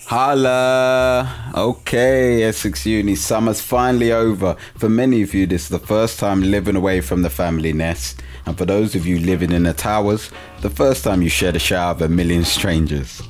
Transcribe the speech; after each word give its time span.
Holla! 0.05 1.53
Okay, 1.55 2.43
Essex 2.43 2.85
Uni, 2.85 3.15
summer's 3.15 3.63
finally 3.63 4.13
over. 4.13 4.57
For 4.77 4.91
many 4.91 5.23
of 5.23 5.33
you, 5.33 5.47
this 5.47 5.63
is 5.63 5.69
the 5.71 5.79
first 5.79 6.19
time 6.19 6.43
living 6.43 6.77
away 6.77 7.01
from 7.01 7.23
the 7.23 7.31
family 7.31 7.73
nest. 7.73 8.23
And 8.53 8.59
for 8.59 8.67
those 8.67 8.95
of 8.95 9.07
you 9.07 9.19
living 9.19 9.51
in 9.51 9.63
the 9.63 9.73
towers, 9.73 10.31
the 10.61 10.69
first 10.69 11.05
time 11.05 11.23
you 11.23 11.31
shared 11.31 11.57
a 11.57 11.59
shower 11.59 11.95
with 11.95 12.03
a 12.03 12.09
million 12.11 12.45
strangers. 12.45 13.23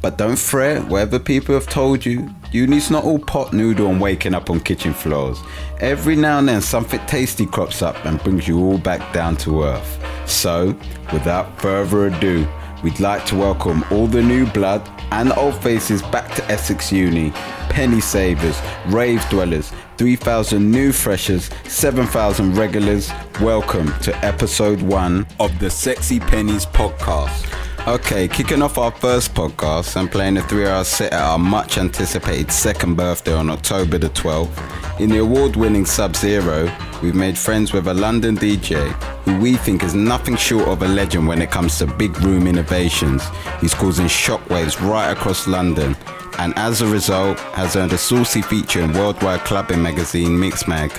But 0.00 0.18
don't 0.18 0.38
fret, 0.38 0.86
whatever 0.86 1.18
people 1.18 1.56
have 1.56 1.66
told 1.66 2.06
you, 2.06 2.32
uni's 2.52 2.88
not 2.88 3.02
all 3.02 3.18
pot 3.18 3.52
noodle 3.52 3.88
and 3.88 4.00
waking 4.00 4.34
up 4.34 4.50
on 4.50 4.60
kitchen 4.60 4.94
floors. 4.94 5.40
Every 5.80 6.14
now 6.14 6.38
and 6.38 6.48
then 6.48 6.60
something 6.62 7.04
tasty 7.06 7.44
crops 7.44 7.82
up 7.82 7.96
and 8.04 8.22
brings 8.22 8.46
you 8.46 8.60
all 8.60 8.78
back 8.78 9.12
down 9.12 9.36
to 9.38 9.64
earth. 9.64 9.98
So, 10.26 10.76
without 11.12 11.60
further 11.60 12.06
ado, 12.06 12.46
we'd 12.84 13.00
like 13.00 13.26
to 13.26 13.34
welcome 13.34 13.84
all 13.90 14.06
the 14.06 14.22
new 14.22 14.46
blood 14.46 14.88
and 15.10 15.32
old 15.32 15.60
faces 15.60 16.02
back 16.02 16.32
to 16.36 16.44
Essex 16.48 16.92
Uni, 16.92 17.32
penny 17.72 18.02
savers, 18.02 18.60
rave 18.88 19.26
dwellers, 19.30 19.72
3,000 19.96 20.70
new 20.70 20.92
freshers, 20.92 21.48
7,000 21.64 22.54
regulars. 22.54 23.10
Welcome 23.40 23.98
to 24.00 24.14
episode 24.22 24.82
one 24.82 25.26
of 25.40 25.58
the 25.58 25.70
Sexy 25.70 26.20
Penny's 26.20 26.66
podcast. 26.66 27.48
Okay, 27.88 28.28
kicking 28.28 28.60
off 28.60 28.76
our 28.76 28.92
first 28.92 29.32
podcast 29.32 29.96
and 29.96 30.10
playing 30.10 30.36
a 30.36 30.42
three 30.42 30.66
hour 30.66 30.84
set 30.84 31.14
at 31.14 31.22
our 31.22 31.38
much 31.38 31.78
anticipated 31.78 32.52
second 32.52 32.94
birthday 32.94 33.32
on 33.32 33.48
October 33.48 33.96
the 33.96 34.10
12th. 34.10 35.00
In 35.00 35.08
the 35.08 35.20
award 35.20 35.56
winning 35.56 35.86
Sub 35.86 36.14
Zero, 36.14 36.70
we've 37.02 37.14
made 37.14 37.38
friends 37.38 37.72
with 37.72 37.88
a 37.88 37.94
London 37.94 38.36
DJ 38.36 38.92
who 39.24 39.40
we 39.40 39.56
think 39.56 39.82
is 39.82 39.94
nothing 39.94 40.36
short 40.36 40.68
of 40.68 40.82
a 40.82 40.88
legend 40.88 41.26
when 41.26 41.40
it 41.40 41.50
comes 41.50 41.78
to 41.78 41.86
big 41.86 42.20
room 42.20 42.46
innovations. 42.46 43.22
He's 43.62 43.72
causing 43.72 44.06
shockwaves 44.06 44.78
right 44.86 45.10
across 45.10 45.46
London 45.46 45.96
and 46.38 46.52
as 46.56 46.80
a 46.80 46.86
result 46.86 47.38
has 47.54 47.76
earned 47.76 47.92
a 47.92 47.98
saucy 47.98 48.42
feature 48.42 48.80
in 48.80 48.92
worldwide 48.92 49.40
clubbing 49.40 49.82
magazine 49.82 50.30
Mixmag. 50.30 50.90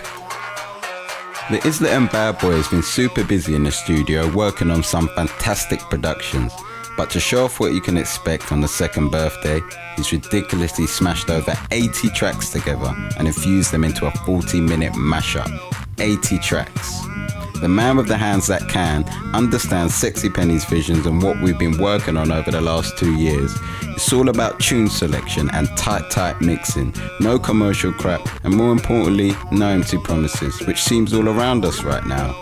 The 1.49 1.65
Isla 1.67 1.89
and 1.89 2.09
Bad 2.09 2.39
Boy 2.39 2.53
has 2.53 2.67
been 2.69 2.83
super 2.83 3.23
busy 3.23 3.55
in 3.55 3.63
the 3.63 3.71
studio 3.71 4.31
working 4.33 4.71
on 4.71 4.81
some 4.81 5.09
fantastic 5.09 5.79
productions. 5.81 6.53
But 6.95 7.09
to 7.11 7.19
show 7.19 7.45
off 7.45 7.59
what 7.59 7.73
you 7.73 7.81
can 7.81 7.97
expect 7.97 8.51
on 8.51 8.61
the 8.61 8.67
second 8.67 9.09
birthday, 9.09 9.59
he's 9.95 10.11
ridiculously 10.11 10.87
smashed 10.87 11.29
over 11.29 11.53
80 11.71 12.09
tracks 12.09 12.49
together 12.49 12.93
and 13.17 13.27
infused 13.27 13.71
them 13.71 13.83
into 13.83 14.05
a 14.05 14.11
40 14.11 14.61
minute 14.61 14.93
mashup. 14.93 15.51
80 15.99 16.37
tracks. 16.39 17.12
The 17.63 17.69
man 17.69 17.95
with 17.95 18.09
the 18.09 18.17
hands 18.17 18.47
that 18.47 18.67
can 18.67 19.05
understands 19.33 19.95
Sexy 19.95 20.29
Penny's 20.29 20.65
visions 20.65 21.05
and 21.05 21.23
what 21.23 21.39
we've 21.39 21.57
been 21.57 21.77
working 21.77 22.17
on 22.17 22.29
over 22.29 22.51
the 22.51 22.59
last 22.59 22.97
two 22.97 23.13
years. 23.13 23.57
It's 23.83 24.11
all 24.11 24.27
about 24.27 24.59
tune 24.59 24.89
selection 24.89 25.49
and 25.51 25.69
tight, 25.77 26.11
tight 26.11 26.41
mixing, 26.41 26.93
no 27.21 27.39
commercial 27.39 27.93
crap, 27.93 28.19
and 28.43 28.53
more 28.53 28.73
importantly, 28.73 29.31
no 29.49 29.69
empty 29.69 29.97
promises, 29.97 30.59
which 30.67 30.83
seems 30.83 31.13
all 31.13 31.29
around 31.29 31.63
us 31.63 31.85
right 31.85 32.05
now. 32.05 32.37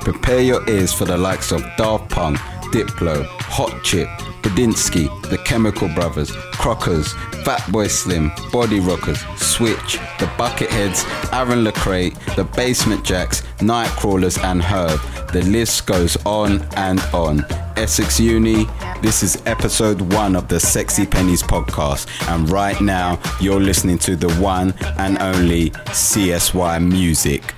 Prepare 0.00 0.40
your 0.40 0.68
ears 0.68 0.92
for 0.92 1.04
the 1.04 1.16
likes 1.16 1.52
of 1.52 1.62
Daft 1.78 2.10
Punk, 2.10 2.40
Diplo, 2.72 3.24
Hot 3.26 3.84
Chip, 3.84 4.08
Badinsky, 4.40 5.06
The 5.28 5.36
Chemical 5.38 5.88
Brothers, 5.88 6.30
Crookers, 6.52 7.08
Fatboy 7.44 7.90
Slim, 7.90 8.32
Body 8.50 8.80
Rockers, 8.80 9.20
Switch, 9.36 9.98
The 10.18 10.26
Bucketheads, 10.38 11.04
Aaron 11.32 11.64
LaCrate, 11.64 12.16
The 12.34 12.44
Basement 12.44 13.04
Jaxx, 13.04 13.42
Nightcrawlers, 13.58 14.42
and 14.42 14.62
Herb. 14.62 15.00
The 15.32 15.42
list 15.42 15.86
goes 15.86 16.16
on 16.24 16.62
and 16.76 17.00
on. 17.12 17.44
Essex 17.76 18.18
Uni, 18.18 18.66
this 19.02 19.22
is 19.22 19.42
episode 19.44 20.00
one 20.14 20.34
of 20.34 20.48
the 20.48 20.58
Sexy 20.58 21.04
Penny's 21.06 21.42
podcast, 21.42 22.06
and 22.28 22.48
right 22.50 22.80
now 22.80 23.18
you're 23.40 23.60
listening 23.60 23.98
to 23.98 24.16
the 24.16 24.32
one 24.34 24.74
and 24.98 25.18
only 25.20 25.70
CSY 25.70 26.86
Music. 26.86 27.54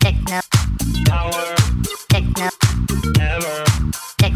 Techno. 0.00 0.40
Power, 1.06 1.54
Techno. 2.08 2.50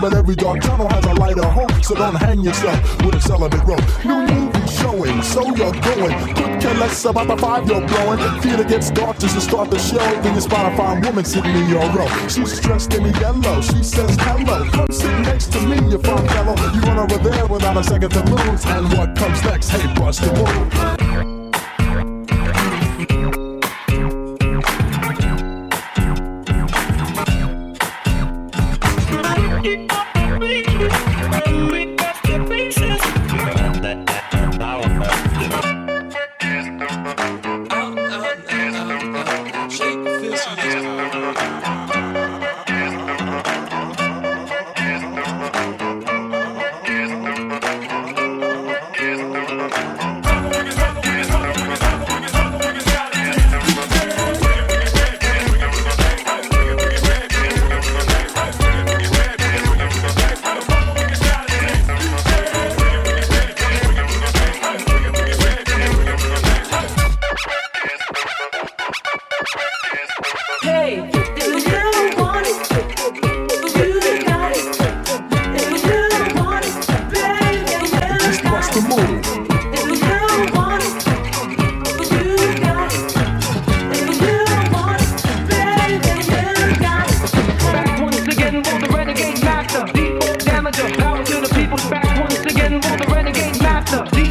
but 0.00 0.14
every 0.14 0.34
dark 0.34 0.60
tunnel 0.60 0.88
has 0.88 1.04
a 1.04 1.14
light 1.14 1.38
of 1.38 1.44
hope. 1.44 1.84
So 1.84 1.94
don't 1.94 2.14
hang 2.14 2.40
yourself 2.40 2.80
with 3.04 3.14
a 3.14 3.20
celibate 3.20 3.64
rope. 3.64 3.82
New 4.04 4.26
movie 4.26 4.66
showing, 4.66 5.22
so 5.22 5.42
you're 5.54 5.72
going. 5.72 6.34
Could 6.34 6.60
care 6.60 6.74
less 6.74 7.04
about 7.04 7.28
the 7.28 7.36
five 7.36 7.68
you're 7.68 7.86
blowing. 7.86 8.18
Theater 8.40 8.64
gets 8.64 8.90
dark 8.90 9.18
just 9.18 9.34
to 9.34 9.40
start 9.40 9.70
the 9.70 9.78
show. 9.78 9.98
Then 10.22 10.34
you 10.34 10.40
spot 10.40 10.72
a 10.72 10.76
fine 10.76 11.02
woman 11.02 11.24
sitting 11.24 11.54
in 11.54 11.68
your 11.68 11.88
row. 11.92 12.08
She's 12.28 12.60
dressed 12.60 12.94
in 12.94 13.04
yellow. 13.20 13.60
She 13.60 13.82
says 13.82 14.16
hello. 14.20 14.68
Come 14.70 14.86
sit 14.90 15.18
next 15.20 15.52
to 15.52 15.60
me, 15.66 15.76
you 15.90 15.98
fine 15.98 16.26
fellow. 16.28 16.56
You 16.72 16.80
run 16.80 16.98
over 16.98 17.18
there 17.18 17.46
without 17.46 17.76
a 17.76 17.84
second 17.84 18.10
to 18.10 18.22
lose. 18.24 18.64
And 18.66 18.92
what 18.96 19.16
comes 19.16 19.42
next? 19.44 19.68
Hey, 19.68 19.92
bust 19.94 20.22
the 20.22 20.32
move. 20.32 21.39
to 93.32 93.40
gain 93.40 93.58
master. 93.58 94.29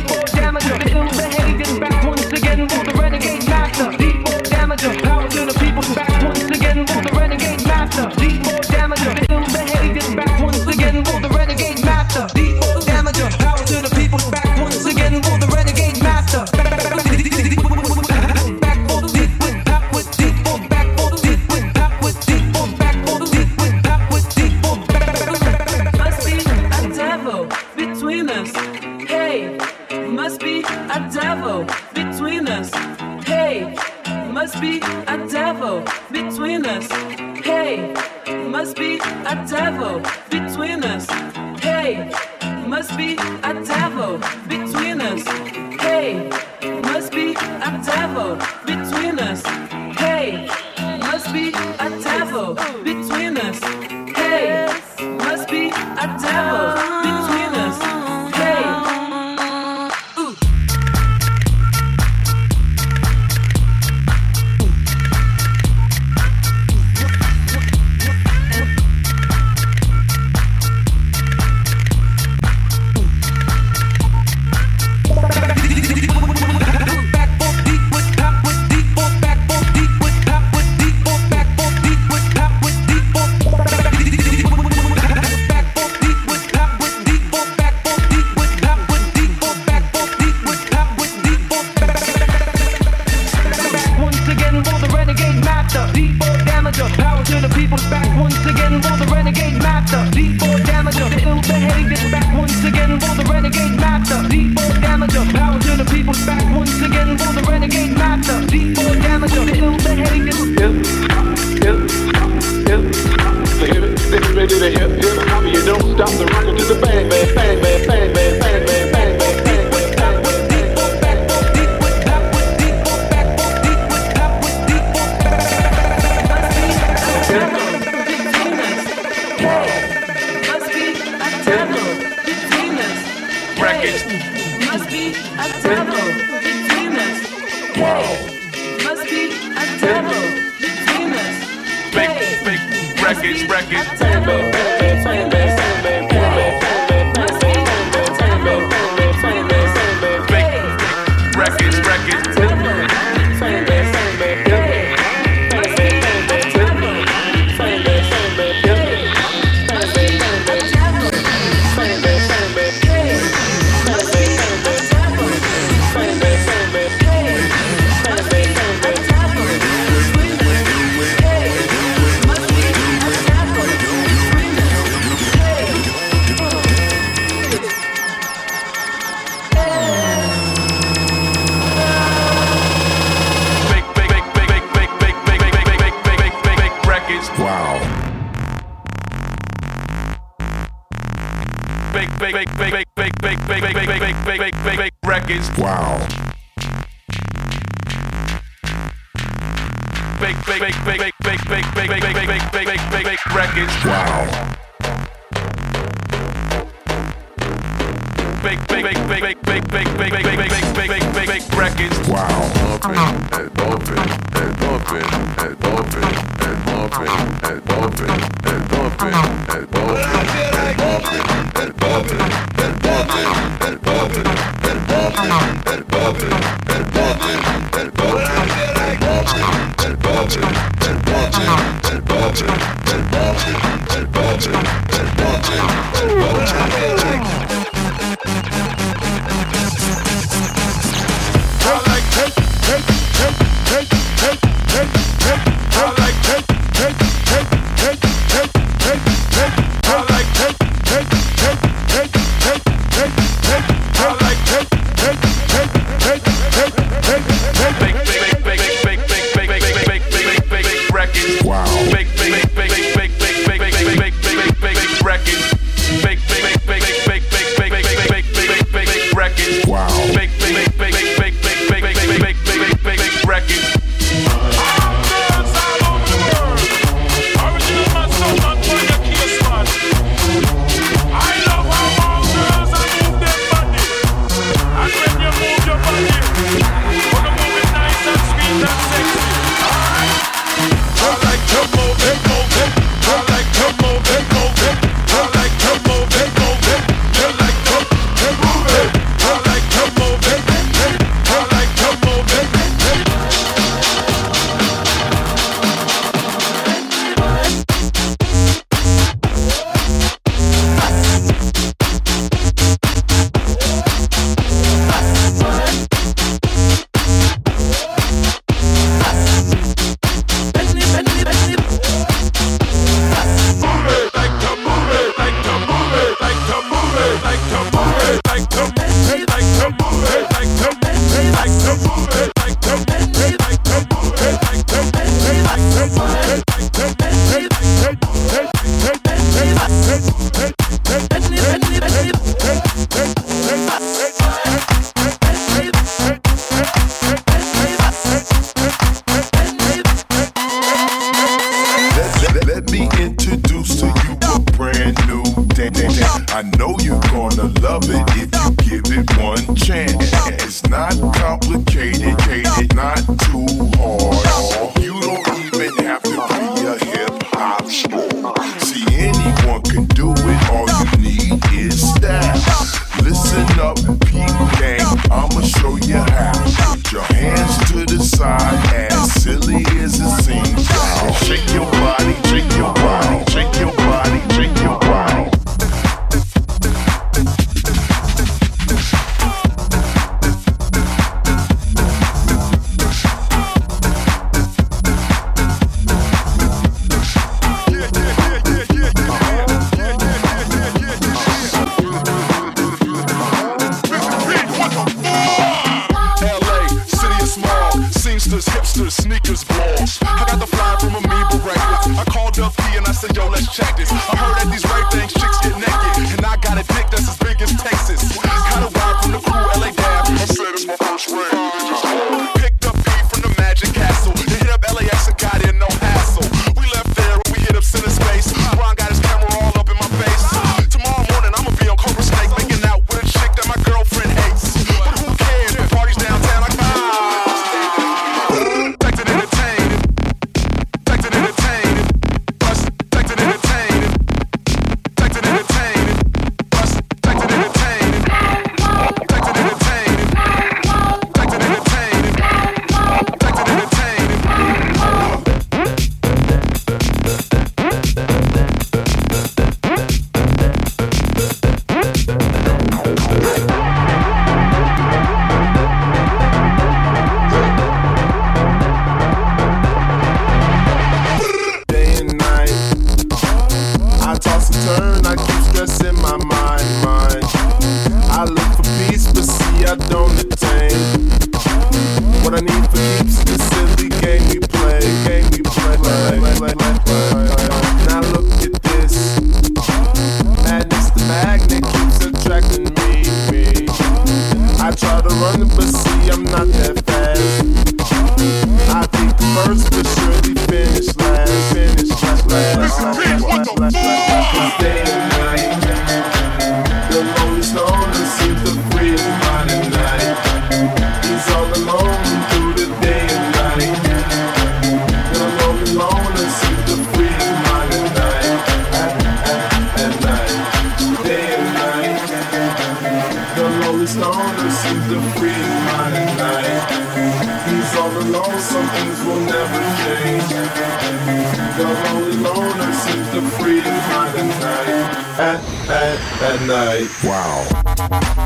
Night. 536.48 536.90
Wow. 537.04 538.19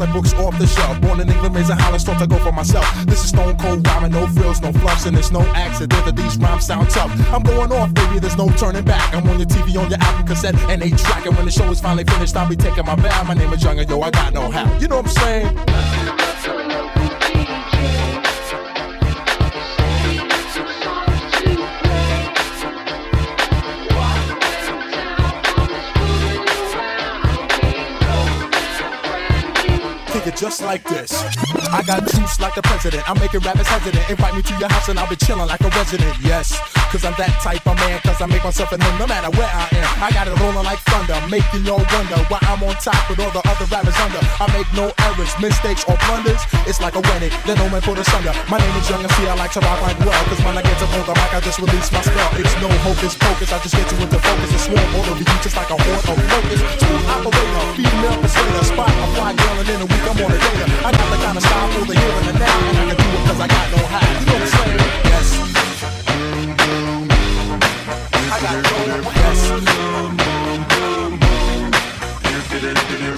Like 0.00 0.12
books 0.12 0.32
off 0.34 0.58
the 0.58 0.66
shelf. 0.66 1.00
Born 1.00 1.20
in 1.20 1.28
England, 1.28 1.54
raised 1.54 1.70
in 1.70 1.78
Holland, 1.78 2.04
taught 2.04 2.18
to 2.18 2.26
go 2.26 2.38
for 2.38 2.52
myself. 2.52 2.86
This 3.06 3.22
is 3.22 3.30
stone 3.30 3.56
cold 3.58 3.86
rhyming, 3.86 4.12
no 4.12 4.26
frills, 4.28 4.60
no 4.60 4.72
fluffs, 4.72 5.06
and 5.06 5.16
it's 5.16 5.30
no 5.30 5.40
accident 5.54 6.04
that 6.04 6.16
these 6.16 6.36
rhymes 6.38 6.66
sound 6.66 6.90
tough. 6.90 7.10
I'm 7.32 7.42
going 7.42 7.72
off, 7.72 7.92
baby, 7.94 8.18
there's 8.18 8.36
no 8.36 8.48
turning 8.50 8.84
back. 8.84 9.14
I'm 9.14 9.28
on 9.28 9.38
your 9.38 9.48
TV, 9.48 9.76
on 9.80 9.90
your 9.90 10.00
album 10.00 10.26
cassette, 10.26 10.54
and 10.70 10.82
they 10.82 10.90
track. 10.90 11.26
And 11.26 11.36
when 11.36 11.44
the 11.46 11.52
show 11.52 11.70
is 11.70 11.80
finally 11.80 12.04
finished, 12.04 12.36
I'll 12.36 12.48
be 12.48 12.56
taking 12.56 12.84
my 12.84 12.96
bow. 12.96 13.24
My 13.24 13.34
name 13.34 13.52
is 13.52 13.62
Young, 13.62 13.78
yo, 13.78 14.00
I 14.00 14.10
got 14.10 14.32
no 14.32 14.50
hat. 14.50 14.80
You 14.80 14.88
know 14.88 14.96
what 14.96 15.06
I'm 15.06 15.12
saying? 15.12 17.05
Just 30.36 30.60
like 30.60 30.84
this. 30.84 31.16
I 31.72 31.80
got 31.82 32.04
juice 32.04 32.38
like 32.38 32.54
the 32.54 32.62
president. 32.62 33.08
I'm 33.08 33.18
making 33.18 33.40
rappers 33.40 33.66
hesitant. 33.66 34.04
Invite 34.10 34.36
me 34.36 34.42
to 34.42 34.54
your 34.60 34.68
house 34.68 34.88
and 34.88 35.00
I'll 35.00 35.08
be 35.08 35.16
chilling 35.16 35.48
like 35.48 35.60
a 35.64 35.72
resident. 35.72 36.12
Yes, 36.20 36.52
cause 36.92 37.08
I'm 37.08 37.16
that 37.16 37.32
type 37.40 37.64
of 37.64 37.76
man. 37.80 37.98
Cause 38.04 38.20
I 38.20 38.26
make 38.28 38.44
myself 38.44 38.72
at 38.72 38.82
home 38.84 38.98
no 39.00 39.08
matter 39.08 39.32
where 39.32 39.48
I 39.48 39.64
am. 39.80 39.88
I 40.04 40.12
got 40.12 40.28
it 40.28 40.36
rolling 40.36 40.64
like 40.68 40.78
thunder, 40.92 41.16
making 41.32 41.64
y'all 41.64 41.80
wonder 41.88 42.20
why 42.28 42.38
I'm 42.52 42.60
on 42.60 42.76
top 42.76 43.00
with 43.08 43.18
all 43.24 43.32
the 43.32 43.40
other 43.48 43.64
rappers 43.72 43.96
under. 43.96 44.20
I 44.20 44.44
make 44.52 44.68
no 44.76 44.92
errors, 45.08 45.32
mistakes, 45.40 45.88
or 45.88 45.96
blunders. 46.04 46.44
It's 46.68 46.84
like 46.84 47.00
a 47.00 47.02
wedding, 47.08 47.32
then 47.48 47.56
no 47.56 47.72
man 47.72 47.80
put 47.80 47.96
us 47.96 48.08
under. 48.12 48.36
My 48.52 48.60
name 48.60 48.76
is 48.76 48.84
Young 48.92 49.00
and 49.00 49.12
see 49.16 49.24
I 49.24 49.34
like 49.40 49.56
to 49.56 49.64
rock 49.64 49.80
like 49.80 49.96
well. 50.04 50.20
Cause 50.28 50.40
when 50.44 50.52
I 50.52 50.62
get 50.62 50.76
to 50.84 50.86
hold 50.92 51.08
the 51.08 51.16
mic, 51.16 51.32
I 51.32 51.40
just 51.40 51.56
release 51.56 51.88
my 51.88 52.04
spell. 52.04 52.28
It's 52.36 52.52
no 52.60 52.68
hocus 52.84 53.16
pocus, 53.16 53.48
I 53.56 53.58
just 53.64 53.72
get 53.72 53.88
you 53.88 54.04
into 54.04 54.20
focus 54.20 54.52
and 54.52 54.62
swarm 54.68 54.90
all 55.00 55.06
over 55.16 55.16
you 55.16 55.36
just 55.40 55.56
like 55.56 55.70
a 55.72 55.78
horde 55.80 56.04
of 56.12 56.18
locusts. 56.28 56.84
Smooth 56.84 57.06
operator, 57.08 57.64
female 57.72 58.16
persuader, 58.20 58.64
spot 58.68 58.92
a 58.92 59.06
fly 59.16 59.32
girl 59.32 59.56
and 59.64 59.68
in 59.72 59.80
a 59.80 59.88
week 59.88 60.04
I'm 60.04 60.18
on 60.20 60.25
a 60.30 60.38
data. 60.38 60.66
I 60.86 60.90
got 60.92 61.08
the 61.10 61.16
kind 61.24 61.36
of 61.36 61.42
style 61.42 61.68
for 61.72 61.84
the 61.86 61.94
here 61.98 62.12
and 62.12 62.26
the 62.28 62.32
now, 62.38 62.58
and 62.68 62.78
I 62.78 62.84
can 62.88 62.96
do 62.96 63.06
it 63.16 63.22
cause 63.26 63.40
I 63.40 63.46
got 63.46 63.66
no 63.72 63.78
high. 63.86 64.06
You 64.06 64.26
know 64.26 64.34
what 64.34 64.42
I'm 64.42 64.50
saying? 64.56 64.80
Yes. 65.10 65.28
I 68.32 68.38
got 68.44 68.56
no 68.64 68.76
yes. 69.16 69.40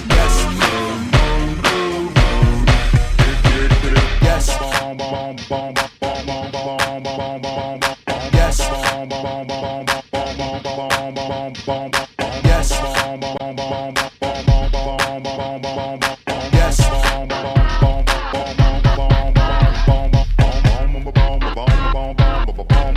Yes. 0.09 0.59
Oh. 22.67 22.88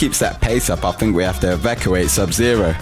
Keeps 0.00 0.18
that 0.18 0.40
pace 0.40 0.70
up, 0.70 0.82
I 0.82 0.92
think 0.92 1.14
we 1.14 1.22
have 1.24 1.40
to 1.40 1.52
evacuate 1.52 2.08
Sub 2.08 2.32
Zero. 2.32 2.74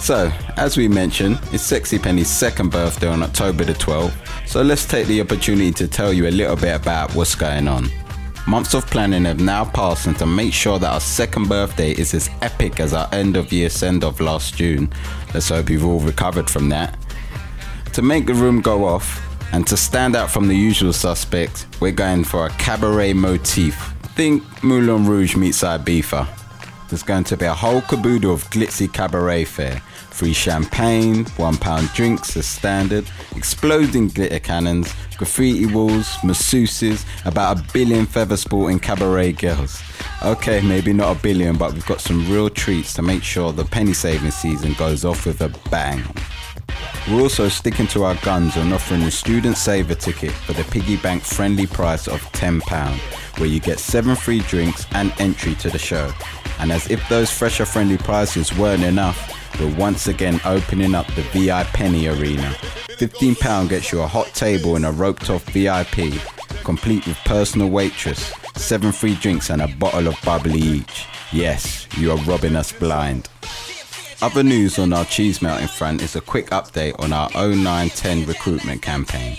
So, 0.00 0.28
as 0.56 0.76
we 0.76 0.88
mentioned, 0.88 1.38
it's 1.52 1.62
Sexy 1.62 2.00
Penny's 2.00 2.28
second 2.28 2.72
birthday 2.72 3.06
on 3.06 3.22
October 3.22 3.62
the 3.62 3.74
12th, 3.74 4.12
so 4.44 4.60
let's 4.62 4.84
take 4.84 5.06
the 5.06 5.20
opportunity 5.20 5.70
to 5.70 5.86
tell 5.86 6.12
you 6.12 6.26
a 6.26 6.32
little 6.32 6.56
bit 6.56 6.74
about 6.74 7.14
what's 7.14 7.36
going 7.36 7.68
on. 7.68 7.88
Months 8.48 8.74
of 8.74 8.84
planning 8.86 9.24
have 9.24 9.38
now 9.38 9.66
passed, 9.66 10.08
and 10.08 10.18
to 10.18 10.26
make 10.26 10.52
sure 10.52 10.80
that 10.80 10.92
our 10.92 10.98
second 10.98 11.48
birthday 11.48 11.92
is 11.92 12.12
as 12.12 12.28
epic 12.42 12.80
as 12.80 12.92
our 12.92 13.08
end 13.12 13.36
of 13.36 13.52
year 13.52 13.70
send 13.70 14.02
off 14.02 14.18
last 14.18 14.56
June, 14.56 14.92
let's 15.34 15.50
hope 15.50 15.70
you've 15.70 15.86
all 15.86 16.00
recovered 16.00 16.50
from 16.50 16.68
that. 16.70 16.98
To 17.92 18.02
make 18.02 18.26
the 18.26 18.34
room 18.34 18.62
go 18.62 18.84
off, 18.84 19.24
and 19.52 19.64
to 19.68 19.76
stand 19.76 20.16
out 20.16 20.28
from 20.28 20.48
the 20.48 20.56
usual 20.56 20.92
suspects, 20.92 21.68
we're 21.78 21.92
going 21.92 22.24
for 22.24 22.46
a 22.46 22.50
cabaret 22.50 23.12
motif. 23.12 23.76
Think 24.16 24.42
Moulin 24.64 25.06
Rouge 25.06 25.36
meets 25.36 25.62
Ibiza. 25.62 26.37
There's 26.88 27.02
going 27.02 27.24
to 27.24 27.36
be 27.36 27.44
a 27.44 27.52
whole 27.52 27.82
caboodle 27.82 28.32
of 28.32 28.48
glitzy 28.48 28.90
cabaret 28.90 29.44
fare. 29.44 29.80
Free 30.10 30.32
champagne, 30.32 31.26
one 31.36 31.58
pound 31.58 31.90
drinks 31.92 32.34
as 32.36 32.46
standard, 32.46 33.04
exploding 33.36 34.08
glitter 34.08 34.38
cannons, 34.38 34.94
graffiti 35.18 35.66
walls, 35.66 36.06
masseuses, 36.22 37.04
about 37.26 37.58
a 37.58 37.72
billion 37.74 38.06
feather 38.06 38.38
sporting 38.38 38.78
cabaret 38.78 39.32
girls. 39.32 39.82
Okay, 40.24 40.62
maybe 40.62 40.94
not 40.94 41.14
a 41.14 41.20
billion, 41.20 41.58
but 41.58 41.74
we've 41.74 41.86
got 41.86 42.00
some 42.00 42.26
real 42.32 42.48
treats 42.48 42.94
to 42.94 43.02
make 43.02 43.22
sure 43.22 43.52
the 43.52 43.66
penny 43.66 43.92
saving 43.92 44.30
season 44.30 44.72
goes 44.72 45.04
off 45.04 45.26
with 45.26 45.42
a 45.42 45.50
bang. 45.70 46.02
We're 47.10 47.20
also 47.20 47.48
sticking 47.48 47.86
to 47.88 48.04
our 48.04 48.14
guns 48.16 48.56
and 48.56 48.72
offering 48.72 49.02
a 49.02 49.10
student 49.10 49.58
saver 49.58 49.94
ticket 49.94 50.30
for 50.30 50.54
the 50.54 50.64
piggy 50.64 50.96
bank 50.96 51.22
friendly 51.22 51.66
price 51.66 52.08
of 52.08 52.20
£10, 52.32 52.62
where 53.38 53.48
you 53.48 53.60
get 53.60 53.78
seven 53.78 54.16
free 54.16 54.40
drinks 54.40 54.86
and 54.92 55.12
entry 55.18 55.54
to 55.56 55.68
the 55.68 55.78
show. 55.78 56.10
And 56.58 56.72
as 56.72 56.90
if 56.90 57.06
those 57.08 57.30
fresher 57.30 57.64
friendly 57.64 57.98
prices 57.98 58.56
weren't 58.56 58.84
enough, 58.84 59.34
we're 59.60 59.74
once 59.76 60.06
again 60.06 60.40
opening 60.44 60.94
up 60.94 61.06
the 61.14 61.22
VI 61.22 61.64
Penny 61.64 62.06
Arena. 62.06 62.54
£15 62.88 63.68
gets 63.68 63.92
you 63.92 64.00
a 64.00 64.06
hot 64.06 64.26
table 64.34 64.76
and 64.76 64.86
a 64.86 64.90
roped 64.92 65.30
off 65.30 65.44
VIP, 65.50 66.20
complete 66.64 67.06
with 67.06 67.16
personal 67.24 67.68
waitress, 67.68 68.32
seven 68.56 68.92
free 68.92 69.14
drinks 69.14 69.50
and 69.50 69.62
a 69.62 69.68
bottle 69.68 70.08
of 70.08 70.16
bubbly 70.24 70.60
each. 70.60 71.06
Yes, 71.32 71.86
you 71.96 72.10
are 72.10 72.18
robbing 72.18 72.56
us 72.56 72.72
blind. 72.72 73.28
Other 74.20 74.42
news 74.42 74.80
on 74.80 74.92
our 74.92 75.04
cheese 75.04 75.40
melting 75.40 75.68
front 75.68 76.02
is 76.02 76.16
a 76.16 76.20
quick 76.20 76.46
update 76.46 76.98
on 76.98 77.12
our 77.12 77.30
0910 77.30 78.26
recruitment 78.26 78.82
campaign. 78.82 79.36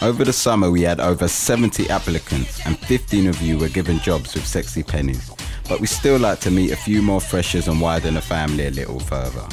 Over 0.00 0.24
the 0.24 0.32
summer, 0.32 0.70
we 0.70 0.82
had 0.82 1.00
over 1.00 1.28
70 1.28 1.90
applicants, 1.90 2.64
and 2.66 2.78
15 2.78 3.28
of 3.28 3.40
you 3.42 3.58
were 3.58 3.68
given 3.68 3.98
jobs 3.98 4.34
with 4.34 4.46
Sexy 4.46 4.82
Penny's. 4.82 5.30
But 5.72 5.80
we 5.80 5.86
still 5.86 6.18
like 6.18 6.38
to 6.40 6.50
meet 6.50 6.70
a 6.70 6.76
few 6.76 7.00
more 7.00 7.18
freshers 7.18 7.66
and 7.66 7.80
widen 7.80 8.12
the 8.12 8.20
family 8.20 8.66
a 8.66 8.70
little 8.70 9.00
further. 9.00 9.48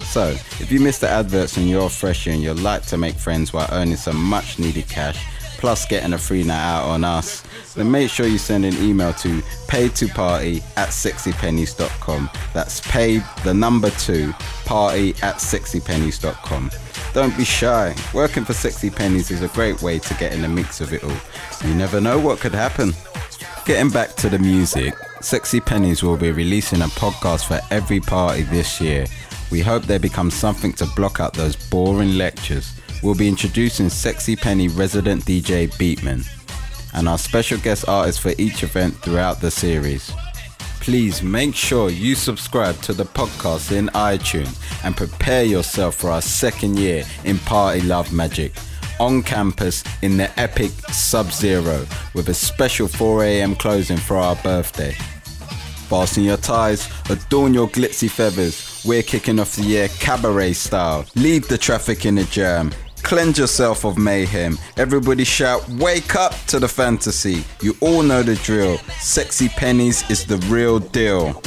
So, 0.00 0.30
if 0.58 0.72
you 0.72 0.80
missed 0.80 1.00
the 1.00 1.08
adverts 1.08 1.58
and 1.58 1.70
you're 1.70 1.86
a 1.86 1.88
fresher 1.88 2.32
and 2.32 2.42
you'd 2.42 2.58
like 2.58 2.86
to 2.86 2.96
make 2.96 3.14
friends 3.14 3.52
while 3.52 3.68
earning 3.70 3.94
some 3.94 4.20
much 4.20 4.58
needed 4.58 4.88
cash, 4.88 5.24
plus 5.58 5.86
getting 5.86 6.12
a 6.12 6.18
free 6.18 6.42
night 6.42 6.60
out 6.60 6.88
on 6.88 7.04
us, 7.04 7.44
then 7.74 7.88
make 7.88 8.10
sure 8.10 8.26
you 8.26 8.36
send 8.36 8.64
an 8.64 8.74
email 8.82 9.12
to 9.12 9.40
paid2party 9.68 10.60
at 10.76 10.88
sexypennies.com. 10.88 12.28
That's 12.52 12.80
paid, 12.80 13.22
the 13.44 13.54
number 13.54 13.90
two, 13.90 14.32
party 14.64 15.10
at 15.22 15.36
sexypennies.com. 15.36 16.72
Don't 17.14 17.36
be 17.36 17.44
shy. 17.44 17.94
Working 18.12 18.44
for 18.44 18.54
Sexy 18.54 18.90
Penny's 18.90 19.30
is 19.30 19.42
a 19.42 19.48
great 19.48 19.82
way 19.82 20.00
to 20.00 20.14
get 20.14 20.32
in 20.32 20.42
the 20.42 20.48
mix 20.48 20.80
of 20.80 20.92
it 20.92 21.04
all. 21.04 21.16
You 21.64 21.74
never 21.74 22.00
know 22.00 22.18
what 22.18 22.40
could 22.40 22.54
happen. 22.54 22.92
Getting 23.66 23.90
back 23.90 24.16
to 24.16 24.28
the 24.28 24.38
music, 24.40 24.94
Sexy 25.20 25.60
Penny's 25.60 26.02
will 26.02 26.16
be 26.16 26.32
releasing 26.32 26.80
a 26.80 26.86
podcast 26.86 27.46
for 27.46 27.60
every 27.70 28.00
party 28.00 28.42
this 28.42 28.80
year. 28.80 29.06
We 29.50 29.60
hope 29.60 29.82
they 29.82 29.98
become 29.98 30.30
something 30.30 30.72
to 30.74 30.86
block 30.96 31.20
out 31.20 31.34
those 31.34 31.56
boring 31.56 32.16
lectures. 32.16 32.72
We'll 33.02 33.14
be 33.14 33.28
introducing 33.28 33.90
Sexy 33.90 34.34
Penny 34.34 34.68
resident 34.68 35.24
DJ 35.26 35.68
Beatman 35.74 36.26
and 36.94 37.06
our 37.06 37.18
special 37.18 37.58
guest 37.58 37.86
artists 37.86 38.20
for 38.20 38.32
each 38.38 38.62
event 38.62 38.94
throughout 38.96 39.40
the 39.42 39.50
series. 39.50 40.10
Please 40.80 41.22
make 41.22 41.54
sure 41.54 41.90
you 41.90 42.14
subscribe 42.14 42.80
to 42.80 42.94
the 42.94 43.04
podcast 43.04 43.76
in 43.76 43.88
iTunes 43.88 44.58
and 44.82 44.96
prepare 44.96 45.44
yourself 45.44 45.96
for 45.96 46.10
our 46.10 46.22
second 46.22 46.78
year 46.78 47.04
in 47.24 47.38
Party 47.40 47.82
Love 47.82 48.10
Magic 48.10 48.54
on 49.00 49.22
campus 49.22 49.82
in 50.02 50.16
the 50.16 50.30
epic 50.38 50.70
Sub 50.92 51.32
Zero 51.32 51.86
with 52.14 52.28
a 52.28 52.34
special 52.34 52.86
4am 52.86 53.58
closing 53.58 53.96
for 53.96 54.16
our 54.16 54.36
birthday. 54.36 54.92
Fasten 55.88 56.22
your 56.22 56.36
ties, 56.36 56.88
adorn 57.08 57.52
your 57.52 57.68
glitzy 57.68 58.08
feathers. 58.08 58.82
We're 58.86 59.02
kicking 59.02 59.40
off 59.40 59.56
the 59.56 59.62
year 59.62 59.88
cabaret 59.98 60.52
style. 60.52 61.06
Leave 61.16 61.48
the 61.48 61.58
traffic 61.58 62.06
in 62.06 62.18
a 62.18 62.24
jam. 62.24 62.70
Cleanse 63.02 63.38
yourself 63.38 63.84
of 63.84 63.98
mayhem. 63.98 64.58
Everybody 64.76 65.24
shout, 65.24 65.66
wake 65.70 66.14
up 66.14 66.34
to 66.48 66.60
the 66.60 66.68
fantasy. 66.68 67.44
You 67.60 67.74
all 67.80 68.02
know 68.02 68.22
the 68.22 68.36
drill. 68.36 68.76
Sexy 69.00 69.48
Penny's 69.48 70.08
is 70.10 70.26
the 70.26 70.36
real 70.48 70.78
deal. 70.78 71.42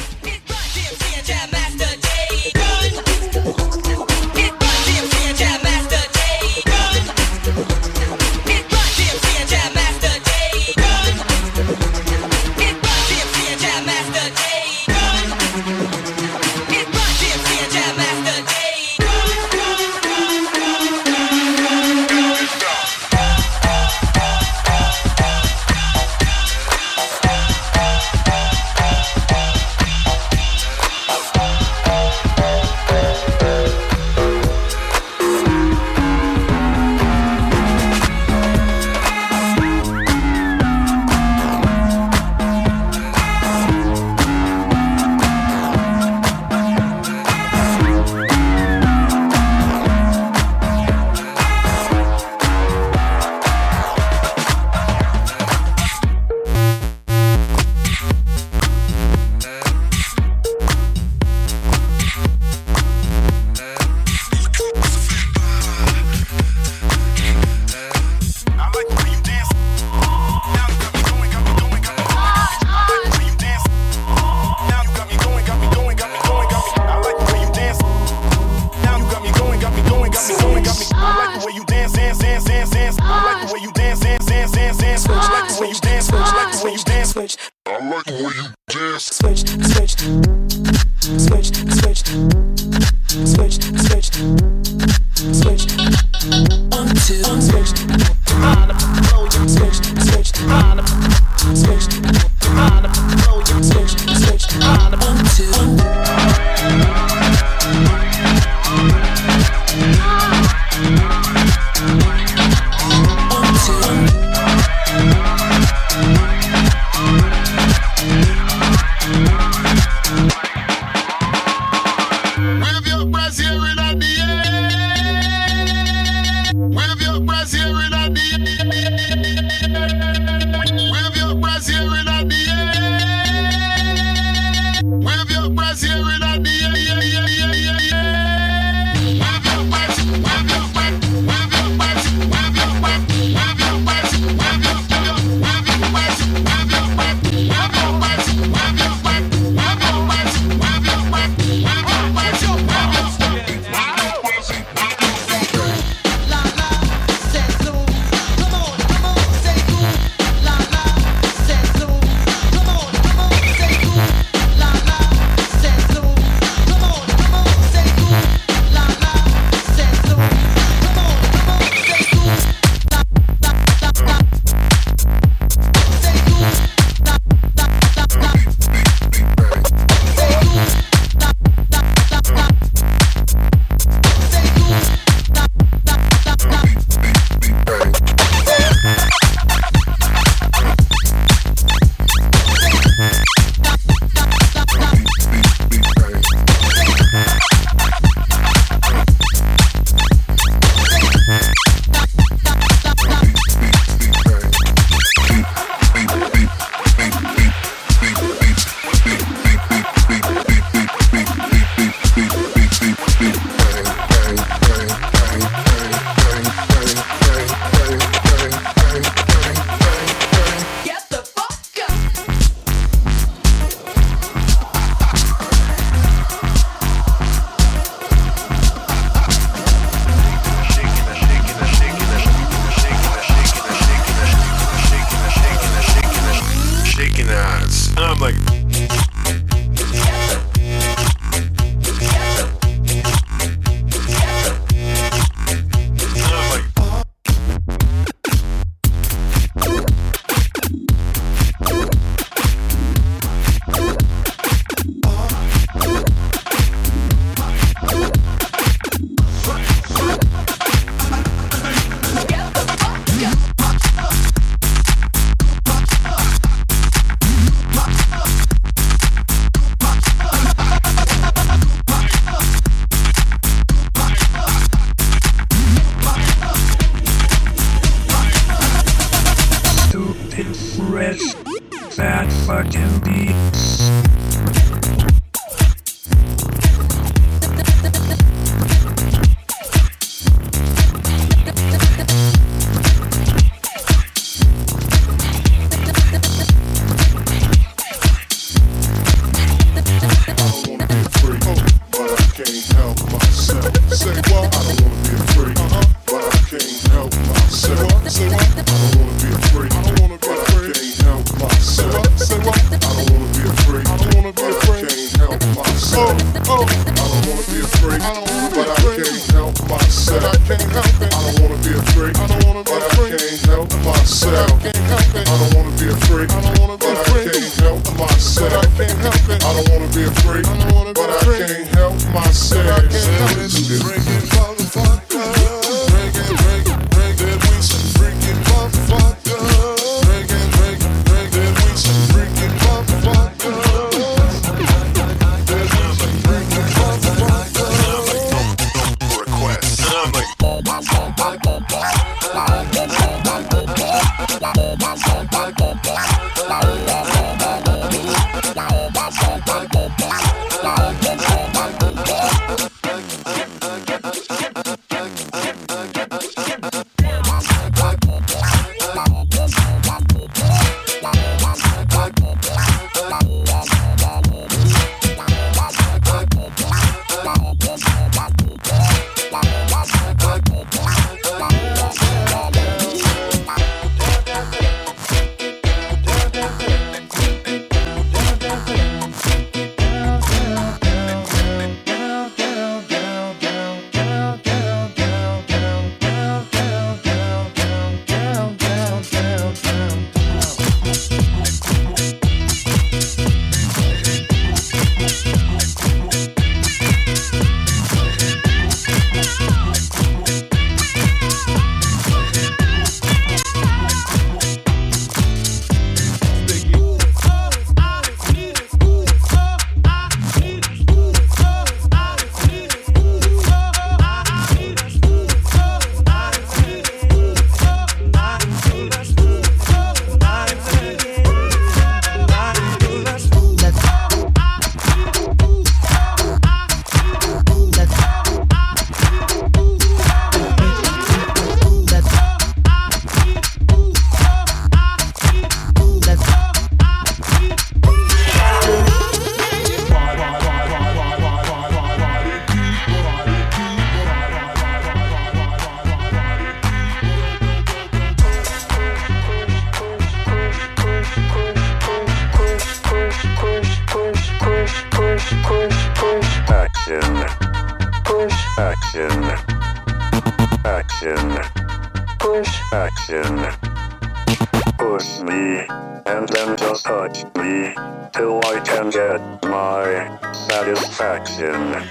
Satisfaction, 481.26 481.90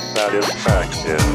satisfaction, 0.00 1.31